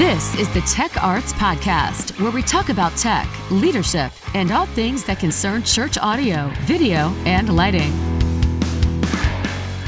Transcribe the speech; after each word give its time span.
This 0.00 0.34
is 0.36 0.48
the 0.54 0.62
Tech 0.62 1.02
Arts 1.02 1.34
Podcast, 1.34 2.18
where 2.22 2.32
we 2.32 2.40
talk 2.40 2.70
about 2.70 2.96
tech, 2.96 3.28
leadership, 3.50 4.10
and 4.34 4.50
all 4.50 4.64
things 4.64 5.04
that 5.04 5.18
concern 5.18 5.62
church 5.62 5.98
audio, 5.98 6.50
video, 6.60 7.12
and 7.26 7.54
lighting. 7.54 7.92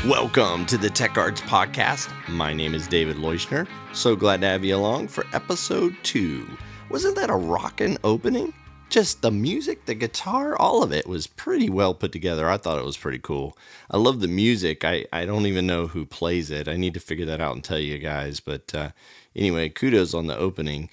Welcome 0.06 0.66
to 0.66 0.76
the 0.76 0.90
Tech 0.90 1.16
Arts 1.16 1.40
Podcast. 1.40 2.12
My 2.28 2.52
name 2.52 2.74
is 2.74 2.86
David 2.86 3.16
Leuschner. 3.16 3.66
So 3.94 4.14
glad 4.14 4.42
to 4.42 4.48
have 4.48 4.66
you 4.66 4.76
along 4.76 5.08
for 5.08 5.24
episode 5.32 5.96
two. 6.02 6.46
Wasn't 6.90 7.16
that 7.16 7.30
a 7.30 7.34
rockin' 7.34 7.96
opening? 8.04 8.52
Just 8.90 9.22
the 9.22 9.30
music, 9.30 9.86
the 9.86 9.94
guitar, 9.94 10.54
all 10.58 10.82
of 10.82 10.92
it 10.92 11.06
was 11.06 11.26
pretty 11.26 11.70
well 11.70 11.94
put 11.94 12.12
together. 12.12 12.50
I 12.50 12.58
thought 12.58 12.78
it 12.78 12.84
was 12.84 12.98
pretty 12.98 13.20
cool. 13.20 13.56
I 13.90 13.96
love 13.96 14.20
the 14.20 14.28
music. 14.28 14.84
I, 14.84 15.06
I 15.10 15.24
don't 15.24 15.46
even 15.46 15.66
know 15.66 15.86
who 15.86 16.04
plays 16.04 16.50
it. 16.50 16.68
I 16.68 16.76
need 16.76 16.92
to 16.92 17.00
figure 17.00 17.24
that 17.24 17.40
out 17.40 17.54
and 17.54 17.64
tell 17.64 17.78
you 17.78 17.96
guys. 17.96 18.40
But 18.40 18.74
uh, 18.74 18.90
anyway, 19.34 19.68
kudos 19.68 20.14
on 20.14 20.26
the 20.26 20.36
opening. 20.36 20.88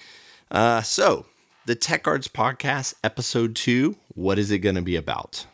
Uh, 0.50 0.82
so, 0.82 1.26
the 1.66 1.74
Tech 1.74 2.06
Arts 2.06 2.28
Podcast, 2.28 2.94
episode 3.04 3.54
two. 3.54 3.96
What 4.14 4.38
is 4.38 4.50
it 4.50 4.58
going 4.58 4.74
to 4.74 4.82
be 4.82 4.96
about? 4.96 5.46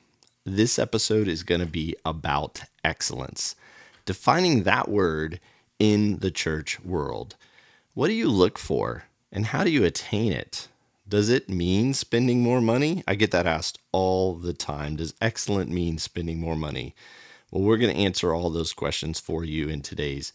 This 0.45 0.78
episode 0.78 1.28
is 1.28 1.42
going 1.42 1.60
to 1.60 1.66
be 1.66 1.96
about 2.04 2.62
excellence, 2.84 3.56
defining 4.04 4.62
that 4.62 4.88
word 4.88 5.40
in 5.78 6.18
the 6.18 6.30
church 6.30 6.80
world. 6.84 7.36
What 7.95 8.09
do 8.09 8.14
you 8.14 8.28
look 8.28 8.59
for 8.59 9.04
and 9.32 9.46
how 9.46 9.64
do 9.64 9.70
you 9.70 9.84
attain 9.84 10.32
it? 10.32 10.68
Does 11.09 11.28
it 11.28 11.48
mean 11.48 11.95
spending 11.95 12.40
more 12.42 12.60
money? 12.60 13.04
I 13.06 13.14
get 13.14 13.30
that 13.30 13.46
asked 13.46 13.78
all 13.92 14.34
the 14.34 14.52
time. 14.52 14.96
Does 14.96 15.14
excellent 15.20 15.70
mean 15.70 15.98
spending 15.98 16.40
more 16.40 16.56
money? 16.56 16.95
Well, 17.50 17.62
we're 17.62 17.76
going 17.76 17.95
to 17.95 18.00
answer 18.00 18.34
all 18.34 18.50
those 18.50 18.73
questions 18.73 19.20
for 19.20 19.45
you 19.45 19.68
in 19.68 19.82
today's 19.82 20.32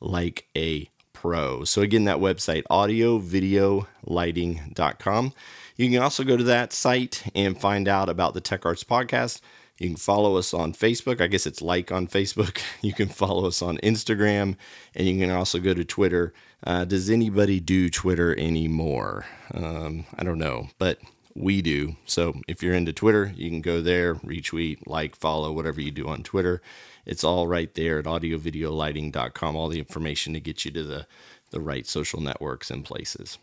like 0.00 0.46
a 0.56 0.88
pro. 1.12 1.64
So 1.64 1.82
again, 1.82 2.04
that 2.04 2.18
website, 2.18 2.62
audiovideolighting.com. 2.70 5.32
You 5.76 5.90
can 5.90 6.02
also 6.02 6.24
go 6.24 6.36
to 6.36 6.44
that 6.44 6.72
site 6.72 7.24
and 7.34 7.60
find 7.60 7.88
out 7.88 8.08
about 8.08 8.34
the 8.34 8.40
Tech 8.40 8.66
Arts 8.66 8.84
podcast 8.84 9.40
you 9.82 9.88
can 9.88 9.96
follow 9.96 10.36
us 10.36 10.54
on 10.54 10.74
Facebook. 10.74 11.20
I 11.20 11.26
guess 11.26 11.44
it's 11.44 11.60
like 11.60 11.90
on 11.90 12.06
Facebook. 12.06 12.62
You 12.82 12.92
can 12.92 13.08
follow 13.08 13.46
us 13.46 13.62
on 13.62 13.78
Instagram, 13.78 14.56
and 14.96 15.06
you 15.06 15.16
can 15.16 15.30
also 15.30 15.60
go 15.60 15.72
to 15.72 15.84
Twitter. 15.84 16.32
Uh, 16.66 16.84
does 16.84 17.08
anybody 17.08 17.60
do 17.60 17.88
Twitter 17.88 18.36
anymore? 18.38 19.24
Um, 19.54 20.04
I 20.18 20.24
don't 20.24 20.38
know, 20.38 20.68
but 20.78 20.98
we 21.36 21.62
do. 21.62 21.94
So 22.04 22.34
if 22.48 22.60
you're 22.60 22.74
into 22.74 22.92
Twitter, 22.92 23.32
you 23.36 23.48
can 23.50 23.60
go 23.60 23.80
there, 23.80 24.16
retweet, 24.16 24.78
like, 24.86 25.14
follow, 25.14 25.52
whatever 25.52 25.80
you 25.80 25.92
do 25.92 26.08
on 26.08 26.24
Twitter. 26.24 26.60
It's 27.06 27.22
all 27.22 27.46
right 27.46 27.72
there 27.74 28.00
at 28.00 28.04
audiovideolighting.com, 28.06 29.54
all 29.54 29.68
the 29.68 29.78
information 29.78 30.32
to 30.32 30.40
get 30.40 30.64
you 30.64 30.72
to 30.72 30.82
the, 30.82 31.06
the 31.50 31.60
right 31.60 31.86
social 31.86 32.20
networks 32.20 32.68
and 32.68 32.84
places. 32.84 33.38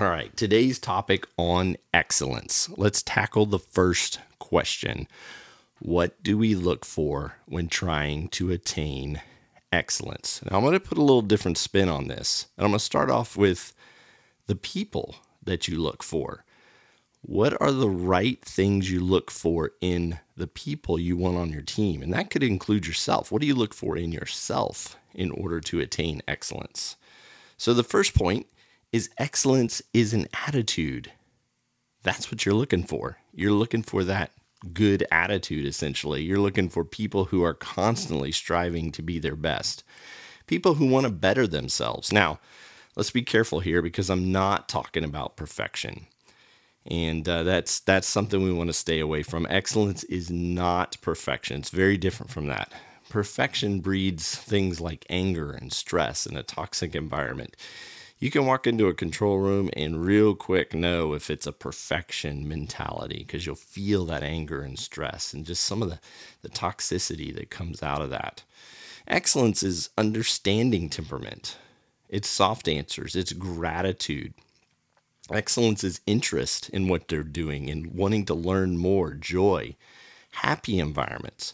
All 0.00 0.08
right, 0.08 0.36
today's 0.36 0.80
topic 0.80 1.24
on 1.36 1.76
excellence. 1.92 2.68
Let's 2.76 3.00
tackle 3.00 3.46
the 3.46 3.60
first 3.60 4.18
question 4.40 5.06
what 5.78 6.20
do 6.20 6.36
we 6.36 6.56
look 6.56 6.84
for 6.84 7.36
when 7.46 7.68
trying 7.68 8.26
to 8.30 8.50
attain 8.50 9.22
excellence? 9.70 10.40
Now, 10.42 10.56
I'm 10.56 10.64
going 10.64 10.72
to 10.72 10.80
put 10.80 10.98
a 10.98 11.02
little 11.02 11.22
different 11.22 11.58
spin 11.58 11.88
on 11.88 12.08
this. 12.08 12.48
And 12.56 12.64
I'm 12.64 12.72
going 12.72 12.80
to 12.80 12.84
start 12.84 13.08
off 13.08 13.36
with 13.36 13.72
the 14.48 14.56
people 14.56 15.14
that 15.44 15.68
you 15.68 15.80
look 15.80 16.02
for. 16.02 16.44
What 17.22 17.60
are 17.60 17.70
the 17.70 17.88
right 17.88 18.44
things 18.44 18.90
you 18.90 18.98
look 18.98 19.30
for 19.30 19.72
in 19.80 20.18
the 20.36 20.48
people 20.48 20.98
you 20.98 21.16
want 21.16 21.36
on 21.36 21.50
your 21.50 21.62
team? 21.62 22.02
And 22.02 22.12
that 22.12 22.30
could 22.30 22.42
include 22.42 22.88
yourself. 22.88 23.30
What 23.30 23.42
do 23.42 23.46
you 23.46 23.54
look 23.54 23.72
for 23.74 23.96
in 23.96 24.10
yourself 24.10 24.96
in 25.14 25.30
order 25.30 25.60
to 25.60 25.78
attain 25.78 26.20
excellence? 26.26 26.96
So, 27.56 27.72
the 27.72 27.84
first 27.84 28.14
point 28.14 28.48
is 28.94 29.10
excellence 29.18 29.82
is 29.92 30.14
an 30.14 30.28
attitude. 30.46 31.10
That's 32.04 32.30
what 32.30 32.46
you're 32.46 32.54
looking 32.54 32.84
for. 32.84 33.18
You're 33.32 33.50
looking 33.50 33.82
for 33.82 34.04
that 34.04 34.30
good 34.72 35.04
attitude, 35.10 35.66
essentially. 35.66 36.22
You're 36.22 36.38
looking 36.38 36.68
for 36.68 36.84
people 36.84 37.24
who 37.24 37.42
are 37.42 37.54
constantly 37.54 38.30
striving 38.30 38.92
to 38.92 39.02
be 39.02 39.18
their 39.18 39.34
best, 39.34 39.82
people 40.46 40.74
who 40.74 40.86
want 40.86 41.06
to 41.06 41.10
better 41.10 41.44
themselves. 41.48 42.12
Now, 42.12 42.38
let's 42.94 43.10
be 43.10 43.22
careful 43.22 43.58
here 43.58 43.82
because 43.82 44.08
I'm 44.08 44.30
not 44.30 44.68
talking 44.68 45.02
about 45.02 45.36
perfection. 45.36 46.06
And 46.86 47.28
uh, 47.28 47.42
that's 47.42 47.80
that's 47.80 48.06
something 48.06 48.44
we 48.44 48.52
want 48.52 48.68
to 48.68 48.74
stay 48.74 49.00
away 49.00 49.24
from. 49.24 49.44
Excellence 49.50 50.04
is 50.04 50.30
not 50.30 50.98
perfection. 51.00 51.58
It's 51.58 51.70
very 51.70 51.96
different 51.96 52.30
from 52.30 52.46
that. 52.46 52.72
Perfection 53.08 53.80
breeds 53.80 54.36
things 54.36 54.80
like 54.80 55.04
anger 55.10 55.50
and 55.50 55.72
stress 55.72 56.26
in 56.26 56.36
a 56.36 56.44
toxic 56.44 56.94
environment 56.94 57.56
you 58.24 58.30
can 58.30 58.46
walk 58.46 58.66
into 58.66 58.86
a 58.86 58.94
control 58.94 59.36
room 59.36 59.68
and 59.74 60.02
real 60.02 60.34
quick 60.34 60.72
know 60.72 61.12
if 61.12 61.28
it's 61.28 61.46
a 61.46 61.52
perfection 61.52 62.48
mentality 62.48 63.18
because 63.18 63.44
you'll 63.44 63.54
feel 63.54 64.06
that 64.06 64.22
anger 64.22 64.62
and 64.62 64.78
stress 64.78 65.34
and 65.34 65.44
just 65.44 65.62
some 65.62 65.82
of 65.82 65.90
the, 65.90 65.98
the 66.40 66.48
toxicity 66.48 67.34
that 67.34 67.50
comes 67.50 67.82
out 67.82 68.00
of 68.00 68.08
that. 68.08 68.42
Excellence 69.06 69.62
is 69.62 69.90
understanding 69.98 70.88
temperament, 70.88 71.58
it's 72.08 72.26
soft 72.26 72.66
answers, 72.66 73.14
it's 73.14 73.34
gratitude. 73.34 74.32
Excellence 75.30 75.84
is 75.84 76.00
interest 76.06 76.70
in 76.70 76.88
what 76.88 77.08
they're 77.08 77.24
doing 77.24 77.68
and 77.68 77.92
wanting 77.92 78.24
to 78.24 78.32
learn 78.32 78.78
more, 78.78 79.12
joy, 79.12 79.76
happy 80.30 80.78
environments. 80.78 81.52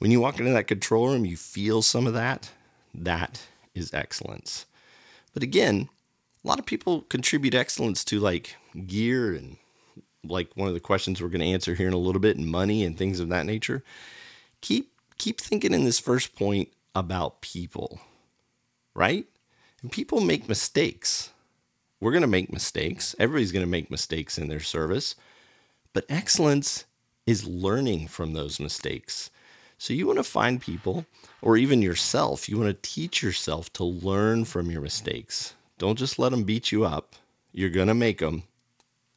When 0.00 0.10
you 0.10 0.20
walk 0.20 0.38
into 0.38 0.52
that 0.52 0.64
control 0.64 1.08
room, 1.08 1.24
you 1.24 1.38
feel 1.38 1.80
some 1.80 2.06
of 2.06 2.12
that. 2.12 2.50
That 2.94 3.46
is 3.74 3.94
excellence. 3.94 4.66
But 5.32 5.42
again, 5.42 5.88
a 6.44 6.48
lot 6.48 6.58
of 6.58 6.66
people 6.66 7.02
contribute 7.02 7.54
excellence 7.54 8.04
to 8.04 8.20
like 8.20 8.56
gear 8.86 9.34
and 9.34 9.56
like 10.24 10.50
one 10.54 10.68
of 10.68 10.74
the 10.74 10.80
questions 10.80 11.20
we're 11.20 11.28
going 11.28 11.40
to 11.40 11.46
answer 11.46 11.74
here 11.74 11.88
in 11.88 11.94
a 11.94 11.98
little 11.98 12.20
bit 12.20 12.36
and 12.36 12.46
money 12.46 12.84
and 12.84 12.96
things 12.96 13.20
of 13.20 13.28
that 13.28 13.46
nature. 13.46 13.82
Keep 14.60 14.92
keep 15.18 15.40
thinking 15.40 15.74
in 15.74 15.84
this 15.84 15.98
first 15.98 16.34
point 16.34 16.70
about 16.94 17.40
people 17.40 18.00
right? 18.94 19.26
And 19.82 19.90
people 19.90 20.20
make 20.20 20.48
mistakes. 20.48 21.30
We're 22.00 22.12
going 22.12 22.22
to 22.22 22.26
make 22.26 22.52
mistakes. 22.52 23.14
Everybody's 23.18 23.52
going 23.52 23.64
to 23.64 23.70
make 23.70 23.90
mistakes 23.90 24.38
in 24.38 24.48
their 24.48 24.60
service. 24.60 25.14
But 25.92 26.06
excellence 26.08 26.84
is 27.26 27.46
learning 27.46 28.08
from 28.08 28.32
those 28.32 28.60
mistakes. 28.60 29.30
So 29.78 29.94
you 29.94 30.06
want 30.06 30.18
to 30.18 30.24
find 30.24 30.60
people 30.60 31.06
or 31.40 31.56
even 31.56 31.80
yourself 31.80 32.48
you 32.48 32.58
want 32.58 32.68
to 32.68 32.90
teach 32.90 33.22
yourself 33.22 33.72
to 33.72 33.84
learn 33.84 34.44
from 34.44 34.70
your 34.70 34.82
mistakes 34.82 35.54
don't 35.80 35.98
just 35.98 36.18
let 36.18 36.28
them 36.28 36.44
beat 36.44 36.70
you 36.70 36.84
up. 36.84 37.16
You're 37.52 37.70
going 37.70 37.88
to 37.88 37.94
make 37.94 38.18
them. 38.18 38.42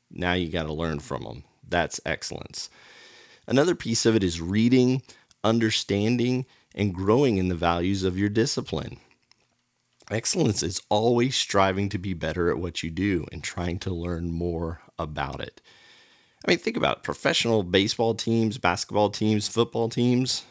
Now 0.09 0.31
you 0.31 0.49
got 0.49 0.63
to 0.63 0.73
learn 0.73 0.99
from 0.99 1.23
them. 1.23 1.43
That's 1.67 1.99
excellence. 2.05 2.69
Another 3.45 3.75
piece 3.75 4.05
of 4.05 4.15
it 4.15 4.23
is 4.23 4.39
reading, 4.39 5.01
understanding, 5.43 6.45
and 6.73 6.95
growing 6.95 7.35
in 7.35 7.49
the 7.49 7.55
values 7.55 8.03
of 8.03 8.17
your 8.17 8.29
discipline. 8.29 8.97
Excellence 10.09 10.63
is 10.63 10.81
always 10.87 11.35
striving 11.35 11.89
to 11.89 11.97
be 11.97 12.13
better 12.13 12.49
at 12.49 12.59
what 12.59 12.81
you 12.81 12.89
do 12.89 13.25
and 13.33 13.43
trying 13.43 13.77
to 13.79 13.93
learn 13.93 14.31
more 14.31 14.79
about 14.97 15.41
it. 15.41 15.61
I 16.45 16.51
mean, 16.51 16.59
think 16.59 16.77
about 16.77 16.97
it. 16.97 17.03
professional 17.03 17.63
baseball 17.63 18.15
teams, 18.15 18.57
basketball 18.57 19.09
teams, 19.09 19.49
football 19.49 19.89
teams. 19.89 20.43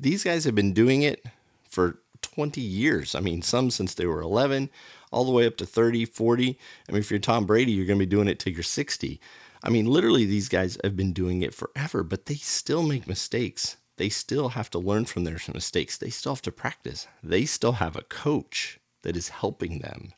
These 0.00 0.24
guys 0.24 0.44
have 0.44 0.54
been 0.54 0.72
doing 0.72 1.02
it 1.02 1.22
for 1.68 1.98
20 2.24 2.60
years. 2.60 3.14
I 3.14 3.20
mean, 3.20 3.42
some 3.42 3.70
since 3.70 3.94
they 3.94 4.06
were 4.06 4.20
11, 4.20 4.70
all 5.12 5.24
the 5.24 5.32
way 5.32 5.46
up 5.46 5.56
to 5.58 5.66
30, 5.66 6.04
40. 6.06 6.58
I 6.88 6.92
mean, 6.92 7.00
if 7.00 7.10
you're 7.10 7.20
Tom 7.20 7.46
Brady, 7.46 7.72
you're 7.72 7.86
going 7.86 7.98
to 7.98 8.06
be 8.06 8.10
doing 8.10 8.28
it 8.28 8.38
till 8.38 8.52
you're 8.52 8.62
60. 8.62 9.20
I 9.62 9.70
mean, 9.70 9.86
literally, 9.86 10.24
these 10.24 10.48
guys 10.48 10.76
have 10.82 10.96
been 10.96 11.12
doing 11.12 11.42
it 11.42 11.54
forever, 11.54 12.02
but 12.02 12.26
they 12.26 12.34
still 12.34 12.82
make 12.82 13.06
mistakes. 13.06 13.76
They 13.96 14.08
still 14.08 14.50
have 14.50 14.70
to 14.70 14.78
learn 14.78 15.04
from 15.04 15.24
their 15.24 15.38
mistakes. 15.52 15.96
They 15.96 16.10
still 16.10 16.32
have 16.34 16.42
to 16.42 16.52
practice. 16.52 17.06
They 17.22 17.44
still 17.44 17.72
have 17.72 17.96
a 17.96 18.02
coach 18.02 18.80
that 19.02 19.16
is 19.16 19.28
helping 19.28 19.78
them. 19.78 20.12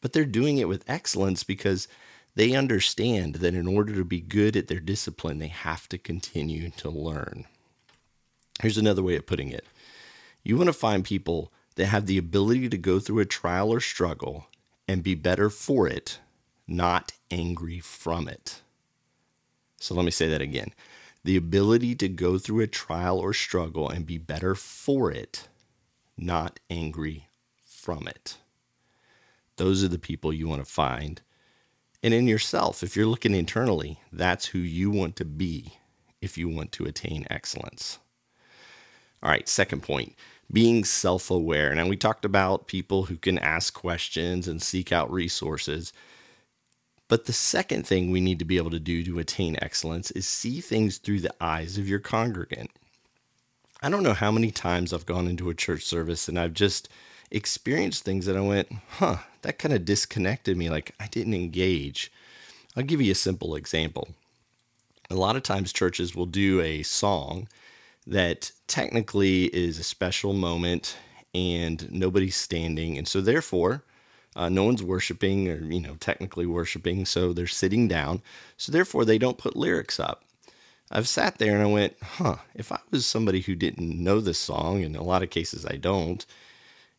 But 0.00 0.12
they're 0.12 0.24
doing 0.24 0.58
it 0.58 0.68
with 0.68 0.84
excellence 0.88 1.44
because 1.44 1.88
they 2.34 2.54
understand 2.54 3.36
that 3.36 3.54
in 3.54 3.66
order 3.66 3.94
to 3.94 4.04
be 4.04 4.20
good 4.20 4.56
at 4.56 4.68
their 4.68 4.80
discipline, 4.80 5.38
they 5.38 5.48
have 5.48 5.88
to 5.88 5.98
continue 5.98 6.70
to 6.70 6.90
learn. 6.90 7.46
Here's 8.60 8.78
another 8.78 9.02
way 9.02 9.16
of 9.16 9.26
putting 9.26 9.50
it 9.50 9.64
you 10.46 10.56
want 10.56 10.68
to 10.68 10.72
find 10.72 11.04
people 11.04 11.52
that 11.74 11.86
have 11.86 12.06
the 12.06 12.18
ability 12.18 12.68
to 12.68 12.78
go 12.78 13.00
through 13.00 13.18
a 13.18 13.24
trial 13.24 13.72
or 13.72 13.80
struggle 13.80 14.46
and 14.86 15.02
be 15.02 15.16
better 15.16 15.50
for 15.50 15.88
it, 15.88 16.20
not 16.68 17.10
angry 17.32 17.80
from 17.80 18.28
it. 18.28 18.62
So 19.80 19.92
let 19.92 20.04
me 20.04 20.12
say 20.12 20.28
that 20.28 20.40
again. 20.40 20.72
The 21.24 21.36
ability 21.36 21.96
to 21.96 22.08
go 22.08 22.38
through 22.38 22.60
a 22.60 22.68
trial 22.68 23.18
or 23.18 23.34
struggle 23.34 23.88
and 23.88 24.06
be 24.06 24.18
better 24.18 24.54
for 24.54 25.10
it, 25.10 25.48
not 26.16 26.60
angry 26.70 27.26
from 27.60 28.06
it. 28.06 28.36
Those 29.56 29.82
are 29.82 29.88
the 29.88 29.98
people 29.98 30.32
you 30.32 30.46
want 30.46 30.64
to 30.64 30.70
find. 30.70 31.22
And 32.04 32.14
in 32.14 32.28
yourself, 32.28 32.84
if 32.84 32.94
you're 32.94 33.06
looking 33.06 33.34
internally, 33.34 33.98
that's 34.12 34.46
who 34.46 34.60
you 34.60 34.92
want 34.92 35.16
to 35.16 35.24
be 35.24 35.72
if 36.20 36.38
you 36.38 36.48
want 36.48 36.70
to 36.72 36.84
attain 36.84 37.26
excellence. 37.28 37.98
All 39.24 39.30
right, 39.30 39.48
second 39.48 39.82
point 39.82 40.14
being 40.52 40.84
self 40.84 41.30
aware. 41.30 41.74
Now, 41.74 41.88
we 41.88 41.96
talked 41.96 42.24
about 42.24 42.66
people 42.66 43.04
who 43.04 43.16
can 43.16 43.38
ask 43.38 43.74
questions 43.74 44.46
and 44.46 44.62
seek 44.62 44.92
out 44.92 45.10
resources. 45.10 45.92
But 47.08 47.26
the 47.26 47.32
second 47.32 47.86
thing 47.86 48.10
we 48.10 48.20
need 48.20 48.38
to 48.40 48.44
be 48.44 48.56
able 48.56 48.70
to 48.70 48.80
do 48.80 49.04
to 49.04 49.18
attain 49.18 49.56
excellence 49.62 50.10
is 50.10 50.26
see 50.26 50.60
things 50.60 50.98
through 50.98 51.20
the 51.20 51.34
eyes 51.40 51.78
of 51.78 51.88
your 51.88 52.00
congregant. 52.00 52.70
I 53.80 53.90
don't 53.90 54.02
know 54.02 54.14
how 54.14 54.32
many 54.32 54.50
times 54.50 54.92
I've 54.92 55.06
gone 55.06 55.28
into 55.28 55.50
a 55.50 55.54
church 55.54 55.84
service 55.84 56.28
and 56.28 56.38
I've 56.38 56.54
just 56.54 56.88
experienced 57.30 58.04
things 58.04 58.26
that 58.26 58.36
I 58.36 58.40
went, 58.40 58.72
huh, 58.88 59.18
that 59.42 59.58
kind 59.58 59.74
of 59.74 59.84
disconnected 59.84 60.56
me. 60.56 60.68
Like 60.68 60.94
I 60.98 61.06
didn't 61.06 61.34
engage. 61.34 62.10
I'll 62.76 62.82
give 62.82 63.00
you 63.00 63.12
a 63.12 63.16
simple 63.16 63.54
example. 63.54 64.08
A 65.10 65.14
lot 65.14 65.36
of 65.36 65.44
times 65.44 65.72
churches 65.72 66.16
will 66.16 66.26
do 66.26 66.60
a 66.60 66.82
song 66.82 67.48
that 68.06 68.52
technically 68.66 69.44
is 69.46 69.78
a 69.78 69.84
special 69.84 70.32
moment 70.32 70.96
and 71.34 71.90
nobody's 71.92 72.36
standing. 72.36 72.96
And 72.96 73.06
so, 73.06 73.20
therefore, 73.20 73.82
uh, 74.34 74.48
no 74.48 74.64
one's 74.64 74.82
worshiping 74.82 75.48
or, 75.48 75.56
you 75.56 75.80
know, 75.80 75.96
technically 75.96 76.46
worshiping. 76.46 77.04
So 77.04 77.32
they're 77.32 77.46
sitting 77.46 77.88
down. 77.88 78.22
So, 78.56 78.72
therefore, 78.72 79.04
they 79.04 79.18
don't 79.18 79.38
put 79.38 79.56
lyrics 79.56 79.98
up. 79.98 80.22
I've 80.90 81.08
sat 81.08 81.38
there 81.38 81.54
and 81.54 81.62
I 81.62 81.66
went, 81.66 81.96
huh, 82.00 82.36
if 82.54 82.70
I 82.70 82.78
was 82.90 83.04
somebody 83.06 83.40
who 83.40 83.56
didn't 83.56 84.02
know 84.02 84.20
this 84.20 84.38
song, 84.38 84.82
in 84.82 84.94
a 84.94 85.02
lot 85.02 85.22
of 85.22 85.30
cases 85.30 85.66
I 85.66 85.76
don't, 85.76 86.24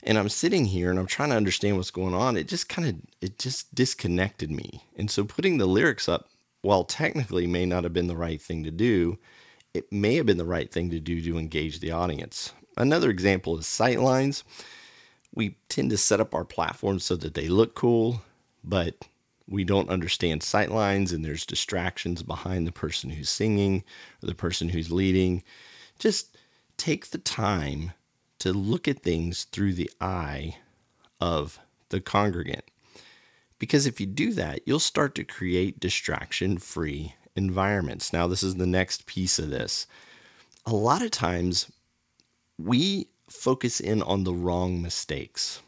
and 0.04 0.18
I'm 0.18 0.30
sitting 0.30 0.66
here 0.66 0.90
and 0.90 1.00
I'm 1.00 1.08
trying 1.08 1.30
to 1.30 1.38
understand 1.38 1.78
what's 1.78 1.92
going 1.92 2.14
on, 2.14 2.38
it 2.38 2.48
just 2.48 2.68
kind 2.70 2.88
of, 2.88 2.96
it 3.22 3.40
just 3.40 3.74
disconnected 3.74 4.52
me. 4.52 4.84
And 4.98 5.10
so 5.10 5.24
putting 5.24 5.58
the 5.58 5.66
lyrics 5.66 6.10
up, 6.10 6.30
while 6.62 6.84
technically 6.84 7.48
may 7.48 7.66
not 7.66 7.84
have 7.84 7.94
been 7.94 8.08
the 8.08 8.16
right 8.18 8.42
thing 8.42 8.64
to 8.66 8.72
do, 8.72 9.18
it 9.78 9.92
may 9.92 10.16
have 10.16 10.26
been 10.26 10.38
the 10.38 10.46
right 10.46 10.72
thing 10.72 10.90
to 10.90 11.00
do 11.00 11.22
to 11.22 11.38
engage 11.38 11.80
the 11.80 11.92
audience. 11.92 12.52
Another 12.76 13.10
example 13.10 13.58
is 13.58 13.66
sightlines. 13.66 14.44
We 15.34 15.58
tend 15.70 15.92
to 15.92 15.98
set 15.98 16.20
up 16.20 16.34
our 16.34 16.46
platforms 16.46 17.04
so 17.04 17.16
that 17.18 17.36
they 17.36 17.48
look 17.48 17.76
cool, 17.76 18.22
but 18.64 19.08
we 19.48 19.64
don't 19.64 19.90
understand 19.90 20.42
sightlines 20.42 21.14
and 21.14 21.24
there's 21.24 21.46
distractions 21.46 22.24
behind 22.24 22.66
the 22.66 22.72
person 22.72 23.12
who's 23.12 23.30
singing 23.30 23.84
or 24.22 24.28
the 24.28 24.36
person 24.36 24.70
who's 24.70 24.92
leading. 24.92 25.44
Just 26.00 26.38
take 26.76 27.08
the 27.08 27.18
time 27.18 27.94
to 28.40 28.52
look 28.52 28.88
at 28.88 29.04
things 29.04 29.46
through 29.46 29.74
the 29.74 29.90
eye 30.02 30.58
of 31.22 31.60
the 31.90 32.02
congregant. 32.02 32.66
Because 33.60 33.88
if 33.88 34.00
you 34.00 34.06
do 34.06 34.34
that, 34.34 34.62
you'll 34.66 34.80
start 34.80 35.16
to 35.16 35.24
create 35.24 35.80
distraction 35.80 36.58
free 36.58 37.16
environments. 37.38 38.12
Now, 38.12 38.28
this 38.28 38.44
is 38.44 38.56
the 38.56 38.66
next 38.66 39.06
piece 39.06 39.40
of 39.40 39.50
this. 39.50 39.88
A 40.66 40.74
lot 40.74 41.02
of 41.02 41.12
times 41.12 41.72
we 42.58 43.08
focus 43.30 43.80
in 43.80 44.02
on 44.02 44.24
the 44.24 44.34
wrong 44.34 44.82
mistakes. 44.82 45.62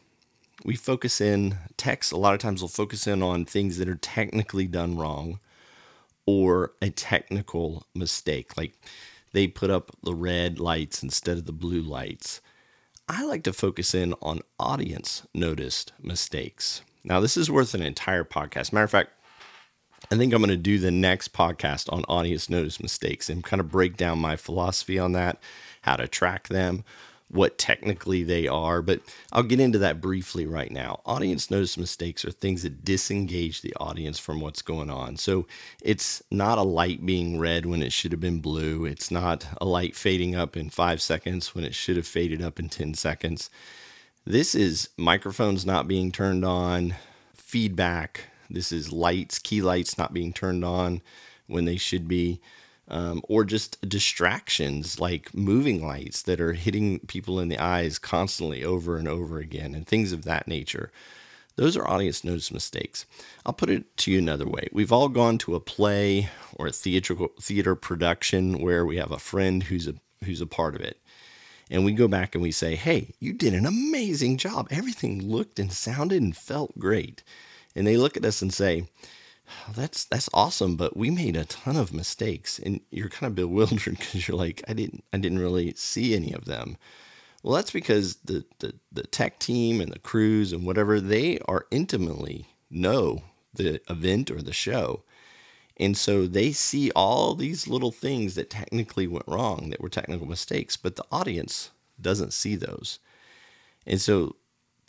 We 0.64 0.76
focus 0.76 1.20
in, 1.20 1.56
text 1.76 2.12
a 2.12 2.18
lot 2.18 2.34
of 2.34 2.40
times 2.40 2.60
we'll 2.60 2.68
focus 2.68 3.06
in 3.06 3.22
on 3.22 3.44
things 3.44 3.78
that 3.78 3.88
are 3.88 3.96
technically 3.96 4.66
done 4.66 4.98
wrong 4.98 5.40
or 6.26 6.72
a 6.82 6.90
technical 6.90 7.86
mistake. 7.94 8.56
Like 8.56 8.74
they 9.32 9.46
put 9.46 9.70
up 9.70 9.90
the 10.02 10.14
red 10.14 10.58
lights 10.58 11.02
instead 11.02 11.38
of 11.38 11.46
the 11.46 11.52
blue 11.52 11.80
lights. 11.80 12.40
I 13.08 13.24
like 13.24 13.42
to 13.44 13.52
focus 13.52 13.94
in 13.94 14.14
on 14.20 14.40
audience 14.58 15.26
noticed 15.34 15.92
mistakes. 16.02 16.82
Now, 17.02 17.20
this 17.20 17.36
is 17.36 17.50
worth 17.50 17.74
an 17.74 17.82
entire 17.82 18.24
podcast. 18.24 18.72
Matter 18.72 18.84
of 18.84 18.90
fact, 18.90 19.10
I 20.10 20.16
think 20.16 20.32
I'm 20.32 20.40
going 20.40 20.50
to 20.50 20.56
do 20.56 20.78
the 20.78 20.90
next 20.90 21.32
podcast 21.32 21.92
on 21.92 22.04
audience 22.04 22.48
notice 22.48 22.80
mistakes 22.80 23.28
and 23.28 23.44
kind 23.44 23.60
of 23.60 23.70
break 23.70 23.96
down 23.96 24.18
my 24.18 24.36
philosophy 24.36 24.98
on 24.98 25.12
that, 25.12 25.38
how 25.82 25.96
to 25.96 26.08
track 26.08 26.48
them, 26.48 26.84
what 27.28 27.58
technically 27.58 28.24
they 28.24 28.48
are. 28.48 28.82
But 28.82 29.00
I'll 29.30 29.44
get 29.44 29.60
into 29.60 29.78
that 29.78 30.00
briefly 30.00 30.46
right 30.46 30.70
now. 30.70 31.00
Audience 31.06 31.50
notice 31.50 31.76
mistakes 31.76 32.24
are 32.24 32.32
things 32.32 32.62
that 32.64 32.84
disengage 32.84 33.60
the 33.60 33.74
audience 33.76 34.18
from 34.18 34.40
what's 34.40 34.62
going 34.62 34.90
on. 34.90 35.16
So 35.16 35.46
it's 35.80 36.22
not 36.30 36.58
a 36.58 36.62
light 36.62 37.06
being 37.06 37.38
red 37.38 37.66
when 37.66 37.82
it 37.82 37.92
should 37.92 38.10
have 38.10 38.20
been 38.20 38.40
blue, 38.40 38.86
it's 38.86 39.10
not 39.10 39.46
a 39.60 39.64
light 39.64 39.94
fading 39.94 40.34
up 40.34 40.56
in 40.56 40.70
five 40.70 41.00
seconds 41.00 41.54
when 41.54 41.64
it 41.64 41.74
should 41.74 41.96
have 41.96 42.06
faded 42.06 42.42
up 42.42 42.58
in 42.58 42.68
10 42.68 42.94
seconds. 42.94 43.48
This 44.26 44.54
is 44.54 44.88
microphones 44.96 45.64
not 45.64 45.86
being 45.86 46.10
turned 46.10 46.44
on, 46.44 46.94
feedback 47.34 48.29
this 48.50 48.72
is 48.72 48.92
lights, 48.92 49.38
key 49.38 49.62
lights 49.62 49.96
not 49.96 50.12
being 50.12 50.32
turned 50.32 50.64
on 50.64 51.02
when 51.46 51.64
they 51.64 51.76
should 51.76 52.08
be, 52.08 52.40
um, 52.88 53.22
or 53.28 53.44
just 53.44 53.80
distractions 53.88 54.98
like 55.00 55.34
moving 55.34 55.86
lights 55.86 56.22
that 56.22 56.40
are 56.40 56.52
hitting 56.54 56.98
people 57.00 57.38
in 57.40 57.48
the 57.48 57.58
eyes 57.58 57.98
constantly 57.98 58.64
over 58.64 58.96
and 58.96 59.08
over 59.08 59.38
again, 59.38 59.74
and 59.74 59.86
things 59.86 60.12
of 60.12 60.24
that 60.24 60.48
nature. 60.48 60.90
Those 61.56 61.76
are 61.76 61.86
audience 61.86 62.24
notice 62.24 62.50
mistakes. 62.52 63.04
I'll 63.44 63.52
put 63.52 63.70
it 63.70 63.96
to 63.98 64.10
you 64.10 64.18
another 64.18 64.48
way. 64.48 64.68
We've 64.72 64.92
all 64.92 65.08
gone 65.08 65.36
to 65.38 65.54
a 65.54 65.60
play 65.60 66.30
or 66.54 66.68
a 66.68 66.72
theatrical 66.72 67.32
theater 67.40 67.74
production 67.74 68.60
where 68.60 68.86
we 68.86 68.96
have 68.96 69.12
a 69.12 69.18
friend 69.18 69.64
who's 69.64 69.86
a 69.86 69.94
who's 70.24 70.40
a 70.40 70.46
part 70.46 70.74
of 70.74 70.80
it. 70.80 70.98
And 71.70 71.84
we 71.84 71.92
go 71.92 72.08
back 72.08 72.34
and 72.34 72.42
we 72.42 72.50
say, 72.50 72.76
"Hey, 72.76 73.14
you 73.20 73.32
did 73.32 73.54
an 73.54 73.66
amazing 73.66 74.38
job. 74.38 74.68
Everything 74.70 75.28
looked 75.28 75.58
and 75.58 75.72
sounded 75.72 76.22
and 76.22 76.36
felt 76.36 76.78
great." 76.78 77.22
And 77.74 77.86
they 77.86 77.96
look 77.96 78.16
at 78.16 78.24
us 78.24 78.42
and 78.42 78.52
say, 78.52 78.88
oh, 79.48 79.72
"That's 79.74 80.04
that's 80.04 80.28
awesome, 80.34 80.76
but 80.76 80.96
we 80.96 81.10
made 81.10 81.36
a 81.36 81.44
ton 81.44 81.76
of 81.76 81.92
mistakes." 81.92 82.58
And 82.58 82.80
you're 82.90 83.08
kind 83.08 83.30
of 83.30 83.34
bewildered 83.34 83.98
because 83.98 84.26
you're 84.26 84.36
like, 84.36 84.62
"I 84.68 84.72
didn't 84.72 85.04
I 85.12 85.18
didn't 85.18 85.38
really 85.38 85.72
see 85.76 86.14
any 86.14 86.32
of 86.32 86.44
them." 86.46 86.76
Well, 87.42 87.56
that's 87.56 87.70
because 87.70 88.16
the, 88.16 88.44
the 88.58 88.74
the 88.92 89.04
tech 89.04 89.38
team 89.38 89.80
and 89.80 89.92
the 89.92 89.98
crews 89.98 90.52
and 90.52 90.66
whatever 90.66 91.00
they 91.00 91.38
are 91.46 91.66
intimately 91.70 92.46
know 92.70 93.22
the 93.54 93.80
event 93.90 94.30
or 94.30 94.42
the 94.42 94.52
show. 94.52 95.02
And 95.76 95.96
so 95.96 96.26
they 96.26 96.52
see 96.52 96.90
all 96.94 97.34
these 97.34 97.66
little 97.66 97.90
things 97.90 98.34
that 98.34 98.50
technically 98.50 99.06
went 99.06 99.26
wrong, 99.26 99.70
that 99.70 99.80
were 99.80 99.88
technical 99.88 100.26
mistakes, 100.26 100.76
but 100.76 100.96
the 100.96 101.06
audience 101.10 101.70
doesn't 101.98 102.34
see 102.34 102.54
those. 102.54 102.98
And 103.86 103.98
so 103.98 104.36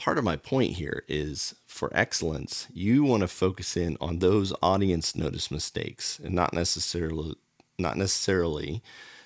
part 0.02 0.18
of 0.18 0.24
my 0.24 0.36
point 0.36 0.72
here 0.78 1.04
is 1.08 1.54
for 1.68 1.92
excellence, 1.94 2.68
you 2.74 3.04
want 3.04 3.22
to 3.22 3.28
focus 3.28 3.78
in 3.78 3.98
on 4.02 4.18
those 4.18 4.52
audience 4.64 5.16
notice 5.16 5.52
mistakes 5.52 6.20
and 6.24 6.34
not 6.34 6.54
necessarily 6.54 7.36
not 7.78 7.98
necessarily 7.98 8.82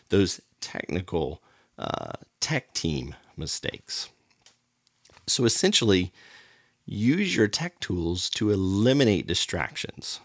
those 0.09 0.41
technical 0.59 1.41
uh, 1.79 2.11
tech 2.41 2.73
team 2.73 3.15
mistakes. 3.37 4.09
So 5.27 5.45
essentially, 5.45 6.11
use 6.85 7.37
your 7.37 7.47
tech 7.47 7.79
tools 7.79 8.29
to 8.31 8.51
eliminate 8.51 9.27
distractions. 9.27 10.19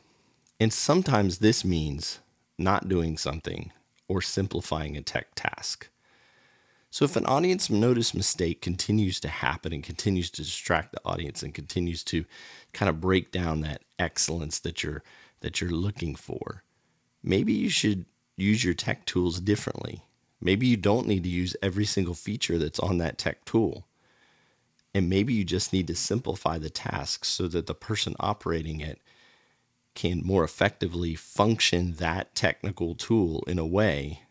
And 0.58 0.72
sometimes 0.72 1.38
this 1.38 1.64
means 1.64 2.18
not 2.58 2.88
doing 2.88 3.16
something 3.16 3.70
or 4.08 4.20
simplifying 4.20 4.96
a 4.96 5.00
tech 5.00 5.28
task. 5.36 5.88
So 6.90 7.04
if 7.04 7.14
an 7.14 7.26
audience 7.26 7.70
notice 7.70 8.14
mistake 8.14 8.60
continues 8.60 9.20
to 9.20 9.28
happen 9.28 9.72
and 9.72 9.82
continues 9.82 10.28
to 10.30 10.42
distract 10.42 10.92
the 10.92 11.00
audience 11.04 11.42
and 11.42 11.54
continues 11.54 12.02
to 12.04 12.24
kind 12.72 12.90
of 12.90 13.00
break 13.00 13.30
down 13.30 13.60
that 13.60 13.82
excellence 13.98 14.58
that 14.60 14.82
you're 14.82 15.02
that 15.40 15.60
you're 15.60 15.70
looking 15.70 16.14
for, 16.16 16.64
maybe 17.22 17.52
you 17.52 17.70
should 17.70 18.04
use 18.36 18.64
your 18.64 18.74
tech 18.74 19.06
tools 19.06 19.40
differently. 19.40 20.02
Maybe 20.40 20.66
you 20.66 20.76
don't 20.76 21.06
need 21.06 21.22
to 21.22 21.30
use 21.30 21.56
every 21.62 21.84
single 21.84 22.14
feature 22.14 22.58
that's 22.58 22.80
on 22.80 22.98
that 22.98 23.18
tech 23.18 23.44
tool. 23.44 23.86
And 24.92 25.08
maybe 25.08 25.32
you 25.32 25.44
just 25.44 25.72
need 25.72 25.86
to 25.86 25.94
simplify 25.94 26.58
the 26.58 26.70
task 26.70 27.24
so 27.24 27.46
that 27.48 27.66
the 27.66 27.74
person 27.74 28.16
operating 28.18 28.80
it 28.80 29.00
can 29.94 30.22
more 30.24 30.42
effectively 30.42 31.14
function 31.14 31.94
that 31.94 32.34
technical 32.34 32.94
tool 32.94 33.44
in 33.46 33.58
a 33.58 33.66
way 33.66 34.22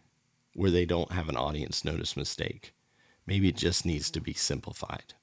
where 0.59 0.69
they 0.69 0.85
don't 0.85 1.13
have 1.13 1.29
an 1.29 1.37
audience 1.37 1.85
notice 1.85 2.17
mistake. 2.17 2.73
Maybe 3.25 3.47
it 3.47 3.55
just 3.55 3.85
needs 3.85 4.11
to 4.11 4.19
be 4.19 4.33
simplified. 4.33 5.13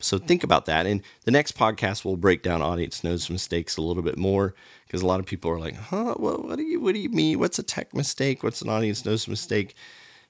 So 0.00 0.16
think 0.16 0.42
about 0.42 0.64
that. 0.64 0.86
And 0.86 1.02
the 1.26 1.30
next 1.30 1.58
podcast 1.58 2.06
will 2.06 2.16
break 2.16 2.42
down 2.42 2.62
audience 2.62 3.04
notice 3.04 3.28
mistakes 3.28 3.76
a 3.76 3.82
little 3.82 4.02
bit 4.02 4.16
more 4.16 4.54
because 4.86 5.02
a 5.02 5.06
lot 5.06 5.20
of 5.20 5.26
people 5.26 5.50
are 5.50 5.58
like, 5.58 5.76
huh, 5.76 6.14
well, 6.18 6.38
what 6.38 6.56
do 6.56 6.62
you 6.62 6.80
what 6.80 6.94
do 6.94 7.00
you 7.00 7.10
mean? 7.10 7.38
What's 7.38 7.58
a 7.58 7.62
tech 7.62 7.92
mistake? 7.92 8.42
What's 8.42 8.62
an 8.62 8.70
audience 8.70 9.04
notice 9.04 9.28
mistake? 9.28 9.74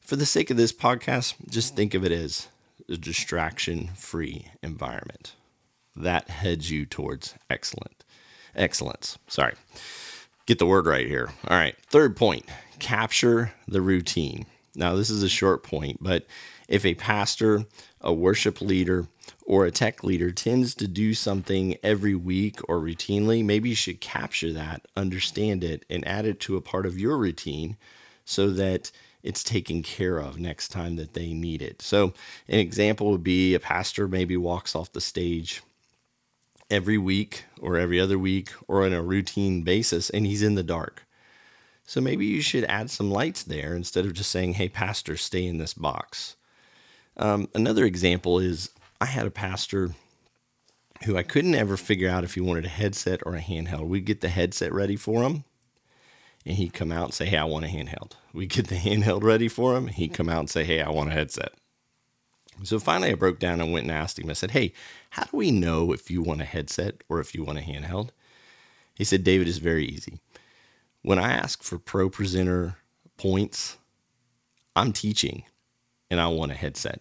For 0.01 0.17
the 0.17 0.27
sake 0.27 0.51
of 0.51 0.57
this 0.57 0.73
podcast, 0.73 1.35
just 1.49 1.77
think 1.77 1.95
of 1.95 2.05
it 2.05 2.11
as 2.11 2.49
a 2.89 2.97
distraction 2.97 3.91
free 3.95 4.49
environment. 4.61 5.35
That 5.95 6.31
heads 6.31 6.69
you 6.69 6.85
towards 6.85 7.37
excellent 7.49 8.05
excellence. 8.57 9.19
Sorry. 9.29 9.55
Get 10.47 10.59
the 10.59 10.67
word 10.67 10.87
right 10.87 11.07
here. 11.07 11.31
All 11.49 11.57
right. 11.57 11.77
Third 11.87 12.17
point 12.17 12.47
capture 12.79 13.53
the 13.67 13.81
routine. 13.81 14.47
Now, 14.75 14.95
this 14.97 15.09
is 15.09 15.23
a 15.23 15.29
short 15.29 15.63
point, 15.63 15.99
but 16.01 16.27
if 16.69 16.85
a 16.85 16.95
pastor, 16.95 17.65
a 18.01 18.13
worship 18.13 18.61
leader, 18.61 19.07
or 19.47 19.65
a 19.65 19.71
tech 19.71 20.03
leader 20.03 20.31
tends 20.31 20.75
to 20.75 20.89
do 20.89 21.15
something 21.15 21.77
every 21.83 22.15
week 22.15 22.61
or 22.69 22.81
routinely, 22.81 23.45
maybe 23.45 23.71
you 23.71 23.75
should 23.75 24.01
capture 24.01 24.53
that, 24.53 24.87
understand 24.97 25.63
it, 25.63 25.85
and 25.89 26.07
add 26.07 26.27
it 26.27 26.41
to 26.41 26.57
a 26.57 26.63
part 26.63 26.87
of 26.87 26.99
your 26.99 27.17
routine 27.17 27.77
so 28.25 28.51
that 28.51 28.91
it's 29.23 29.45
taken 29.45 29.83
care 29.83 30.19
of 30.19 30.39
next 30.39 30.69
time 30.69 30.97
that 30.97 31.15
they 31.15 31.33
need 31.33 31.63
it. 31.63 31.81
So, 31.81 32.13
an 32.49 32.59
example 32.59 33.11
would 33.11 33.25
be 33.25 33.55
a 33.55 33.61
pastor 33.61 34.09
maybe 34.09 34.37
walks 34.37 34.75
off 34.75 34.93
the 34.93 35.01
stage 35.01 35.63
every 36.71 36.99
week 36.99 37.45
or 37.61 37.77
every 37.77 38.01
other 38.01 38.19
week 38.19 38.51
or 38.69 38.85
on 38.85 38.93
a 38.93 39.03
routine 39.03 39.63
basis 39.63 40.11
and 40.11 40.27
he's 40.27 40.43
in 40.43 40.55
the 40.55 40.63
dark. 40.63 41.07
So 41.87 42.01
maybe 42.01 42.25
you 42.25 42.41
should 42.41 42.65
add 42.65 42.91
some 42.91 43.11
lights 43.11 43.43
there 43.43 43.77
instead 43.77 44.07
of 44.07 44.15
just 44.15 44.31
saying, 44.31 44.55
hey, 44.55 44.69
pastor, 44.69 45.17
stay 45.17 45.45
in 45.45 45.59
this 45.59 45.75
box. 45.75 46.37
Um, 47.17 47.49
another 47.55 47.85
example 47.85 48.39
is 48.39 48.71
I 49.01 49.07
had 49.07 49.27
a 49.27 49.31
pastor 49.31 49.91
who 51.05 51.17
I 51.17 51.23
couldn't 51.23 51.55
ever 51.55 51.77
figure 51.77 52.09
out 52.09 52.25
if 52.25 52.35
he 52.35 52.41
wanted 52.41 52.65
a 52.65 52.71
headset 52.71 53.21
or 53.27 53.35
a 53.35 53.41
handheld. 53.41 53.87
We'd 53.87 54.07
get 54.07 54.21
the 54.21 54.29
headset 54.29 54.73
ready 54.73 54.97
for 54.97 55.23
him, 55.23 55.45
and 56.47 56.57
he'd 56.57 56.73
come 56.73 56.91
out 56.91 57.05
and 57.05 57.15
say, 57.15 57.27
Hey, 57.27 57.37
I 57.37 57.45
want 57.45 57.67
a 57.67 57.69
handheld. 57.69 58.13
We'd 58.33 58.51
get 58.51 58.69
the 58.69 58.77
handheld 58.77 59.23
ready 59.23 59.49
for 59.49 59.77
him. 59.77 59.89
He'd 59.89 60.15
come 60.15 60.29
out 60.29 60.41
and 60.41 60.51
say, 60.51 60.65
Hey, 60.65 60.81
I 60.81 60.91
want 60.91 61.11
a 61.11 61.13
headset. 61.13 61.53
So 62.63 62.79
finally, 62.79 63.11
I 63.11 63.15
broke 63.15 63.39
down 63.39 63.61
and 63.61 63.73
went 63.73 63.85
and 63.85 63.93
asked 63.93 64.19
him. 64.19 64.31
I 64.31 64.35
said, 64.35 64.53
Hey, 64.53 64.73
how 65.11 65.25
do 65.25 65.37
we 65.37 65.51
know 65.51 65.93
if 65.93 66.11
you 66.11 66.23
want 66.23 66.41
a 66.41 66.45
headset 66.47 67.03
or 67.09 67.21
if 67.21 67.35
you 67.35 67.45
want 67.45 67.59
a 67.59 67.63
handheld? 67.63 68.11
He 68.95 69.05
said, 69.05 69.25
David, 69.25 69.49
is 69.49 69.59
very 69.59 69.85
easy. 69.85 70.21
When 71.03 71.19
I 71.19 71.33
ask 71.33 71.63
for 71.63 71.79
Pro 71.79 72.09
Presenter 72.09 72.77
points, 73.17 73.77
I'm 74.77 74.93
teaching 74.93 75.45
and 76.11 76.21
I 76.21 76.29
want 76.29 76.53
a 76.53 76.55
headset. 76.55 77.01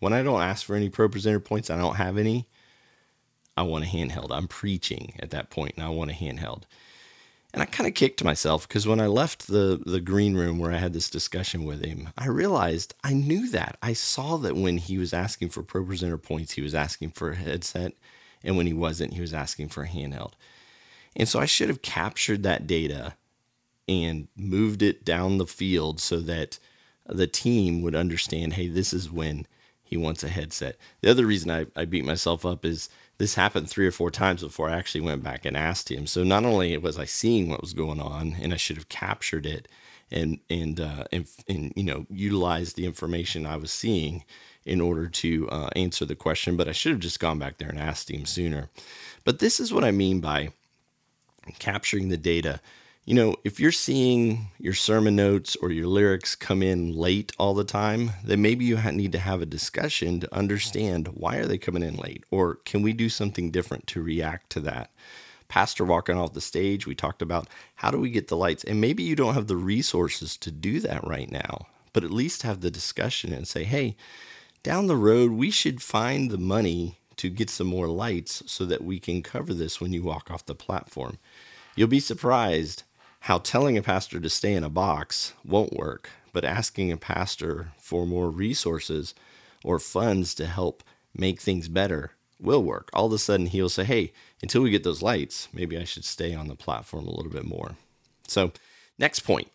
When 0.00 0.12
I 0.12 0.22
don't 0.22 0.42
ask 0.42 0.64
for 0.64 0.74
any 0.74 0.88
Pro 0.88 1.08
Presenter 1.08 1.40
points, 1.40 1.70
I 1.70 1.78
don't 1.78 1.96
have 1.96 2.18
any. 2.18 2.48
I 3.56 3.62
want 3.62 3.84
a 3.84 3.88
handheld. 3.88 4.30
I'm 4.30 4.48
preaching 4.48 5.14
at 5.20 5.30
that 5.30 5.50
point 5.50 5.74
and 5.76 5.84
I 5.84 5.90
want 5.90 6.10
a 6.10 6.14
handheld. 6.14 6.62
And 7.52 7.62
I 7.62 7.66
kind 7.66 7.88
of 7.88 7.94
kicked 7.94 8.22
myself 8.22 8.68
because 8.68 8.86
when 8.86 9.00
I 9.00 9.08
left 9.08 9.48
the, 9.48 9.82
the 9.84 10.00
green 10.00 10.36
room 10.36 10.58
where 10.58 10.70
I 10.70 10.76
had 10.76 10.92
this 10.92 11.10
discussion 11.10 11.64
with 11.64 11.84
him, 11.84 12.10
I 12.16 12.28
realized 12.28 12.94
I 13.02 13.12
knew 13.12 13.50
that. 13.50 13.76
I 13.82 13.92
saw 13.92 14.36
that 14.38 14.54
when 14.54 14.78
he 14.78 14.98
was 14.98 15.12
asking 15.12 15.48
for 15.48 15.62
ProPresenter 15.62 16.22
points, 16.22 16.52
he 16.52 16.62
was 16.62 16.74
asking 16.74 17.10
for 17.10 17.30
a 17.30 17.36
headset. 17.36 17.94
And 18.44 18.56
when 18.56 18.66
he 18.66 18.72
wasn't, 18.72 19.14
he 19.14 19.20
was 19.20 19.34
asking 19.34 19.68
for 19.68 19.82
a 19.82 19.88
handheld. 19.88 20.32
And 21.16 21.28
so 21.28 21.40
I 21.40 21.46
should 21.46 21.68
have 21.68 21.82
captured 21.82 22.44
that 22.44 22.66
data 22.68 23.14
and 23.88 24.28
moved 24.36 24.82
it 24.82 25.04
down 25.04 25.38
the 25.38 25.46
field 25.46 26.00
so 26.00 26.20
that 26.20 26.60
the 27.06 27.26
team 27.26 27.82
would 27.82 27.96
understand 27.96 28.52
hey, 28.52 28.68
this 28.68 28.92
is 28.92 29.10
when 29.10 29.46
he 29.82 29.96
wants 29.96 30.22
a 30.22 30.28
headset. 30.28 30.76
The 31.00 31.10
other 31.10 31.26
reason 31.26 31.50
I, 31.50 31.66
I 31.74 31.84
beat 31.84 32.04
myself 32.04 32.46
up 32.46 32.64
is 32.64 32.88
this 33.20 33.34
happened 33.34 33.68
three 33.68 33.86
or 33.86 33.90
four 33.92 34.10
times 34.10 34.42
before 34.42 34.70
I 34.70 34.78
actually 34.78 35.02
went 35.02 35.22
back 35.22 35.44
and 35.44 35.54
asked 35.54 35.90
him. 35.90 36.06
So 36.06 36.24
not 36.24 36.46
only 36.46 36.74
was 36.78 36.98
I 36.98 37.04
seeing 37.04 37.50
what 37.50 37.60
was 37.60 37.74
going 37.74 38.00
on, 38.00 38.34
and 38.40 38.50
I 38.54 38.56
should 38.56 38.78
have 38.78 38.88
captured 38.88 39.44
it 39.44 39.68
and 40.10 40.38
and 40.48 40.80
uh, 40.80 41.04
and, 41.12 41.26
and 41.46 41.70
you 41.76 41.84
know 41.84 42.06
utilized 42.08 42.76
the 42.76 42.86
information 42.86 43.44
I 43.44 43.56
was 43.56 43.70
seeing 43.70 44.24
in 44.64 44.80
order 44.80 45.06
to 45.06 45.50
uh, 45.50 45.68
answer 45.76 46.06
the 46.06 46.14
question, 46.14 46.56
but 46.56 46.66
I 46.66 46.72
should 46.72 46.92
have 46.92 47.00
just 47.00 47.20
gone 47.20 47.38
back 47.38 47.58
there 47.58 47.68
and 47.68 47.78
asked 47.78 48.10
him 48.10 48.24
sooner. 48.24 48.70
But 49.24 49.38
this 49.38 49.60
is 49.60 49.70
what 49.70 49.84
I 49.84 49.90
mean 49.90 50.20
by 50.20 50.54
capturing 51.58 52.08
the 52.08 52.16
data 52.16 52.60
you 53.10 53.16
know, 53.16 53.34
if 53.42 53.58
you're 53.58 53.72
seeing 53.72 54.50
your 54.60 54.72
sermon 54.72 55.16
notes 55.16 55.56
or 55.56 55.72
your 55.72 55.88
lyrics 55.88 56.36
come 56.36 56.62
in 56.62 56.94
late 56.94 57.32
all 57.40 57.54
the 57.54 57.64
time, 57.64 58.12
then 58.22 58.40
maybe 58.40 58.64
you 58.64 58.80
need 58.92 59.10
to 59.10 59.18
have 59.18 59.42
a 59.42 59.46
discussion 59.46 60.20
to 60.20 60.32
understand 60.32 61.08
why 61.08 61.38
are 61.38 61.46
they 61.46 61.58
coming 61.58 61.82
in 61.82 61.96
late 61.96 62.22
or 62.30 62.60
can 62.64 62.82
we 62.82 62.92
do 62.92 63.08
something 63.08 63.50
different 63.50 63.88
to 63.88 64.00
react 64.00 64.48
to 64.50 64.60
that? 64.60 64.92
Pastor 65.48 65.84
walking 65.84 66.16
off 66.16 66.34
the 66.34 66.40
stage, 66.40 66.86
we 66.86 66.94
talked 66.94 67.20
about 67.20 67.48
how 67.74 67.90
do 67.90 67.98
we 67.98 68.10
get 68.10 68.28
the 68.28 68.36
lights? 68.36 68.62
And 68.62 68.80
maybe 68.80 69.02
you 69.02 69.16
don't 69.16 69.34
have 69.34 69.48
the 69.48 69.56
resources 69.56 70.36
to 70.36 70.52
do 70.52 70.78
that 70.78 71.04
right 71.04 71.32
now, 71.32 71.66
but 71.92 72.04
at 72.04 72.12
least 72.12 72.44
have 72.44 72.60
the 72.60 72.70
discussion 72.70 73.32
and 73.32 73.48
say, 73.48 73.64
"Hey, 73.64 73.96
down 74.62 74.86
the 74.86 74.94
road 74.94 75.32
we 75.32 75.50
should 75.50 75.82
find 75.82 76.30
the 76.30 76.38
money 76.38 77.00
to 77.16 77.28
get 77.28 77.50
some 77.50 77.66
more 77.66 77.88
lights 77.88 78.44
so 78.46 78.64
that 78.66 78.84
we 78.84 79.00
can 79.00 79.20
cover 79.20 79.52
this 79.52 79.80
when 79.80 79.92
you 79.92 80.04
walk 80.04 80.30
off 80.30 80.46
the 80.46 80.54
platform." 80.54 81.18
You'll 81.74 81.88
be 81.88 81.98
surprised 81.98 82.84
how 83.20 83.38
telling 83.38 83.76
a 83.76 83.82
pastor 83.82 84.18
to 84.18 84.30
stay 84.30 84.54
in 84.54 84.64
a 84.64 84.70
box 84.70 85.34
won't 85.44 85.74
work, 85.74 86.10
but 86.32 86.44
asking 86.44 86.90
a 86.90 86.96
pastor 86.96 87.72
for 87.78 88.06
more 88.06 88.30
resources 88.30 89.14
or 89.62 89.78
funds 89.78 90.34
to 90.34 90.46
help 90.46 90.82
make 91.14 91.40
things 91.40 91.68
better 91.68 92.12
will 92.40 92.62
work. 92.62 92.88
All 92.94 93.06
of 93.06 93.12
a 93.12 93.18
sudden, 93.18 93.46
he'll 93.46 93.68
say, 93.68 93.84
Hey, 93.84 94.12
until 94.42 94.62
we 94.62 94.70
get 94.70 94.84
those 94.84 95.02
lights, 95.02 95.48
maybe 95.52 95.76
I 95.76 95.84
should 95.84 96.04
stay 96.04 96.34
on 96.34 96.48
the 96.48 96.54
platform 96.54 97.06
a 97.06 97.10
little 97.10 97.30
bit 97.30 97.44
more. 97.44 97.76
So, 98.26 98.52
next 98.98 99.20
point 99.20 99.48